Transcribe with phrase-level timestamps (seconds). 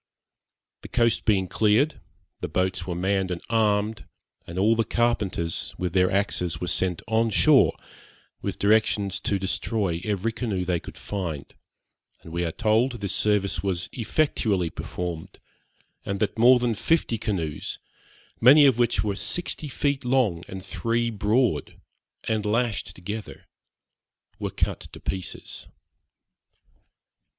[0.81, 2.01] The coast being cleared,
[2.39, 4.05] the boats were manned and armed,
[4.47, 7.75] and all the carpenters with their axes were sent on shore,
[8.41, 11.53] with directions to destroy every canoe they could find;
[12.23, 15.37] and we are told this service was effectually performed,
[16.03, 17.77] and that more than fifty canoes,
[18.39, 21.79] many of which were sixty feet long, and three broad,
[22.23, 23.45] and lashed together,
[24.39, 25.67] were cut to pieces.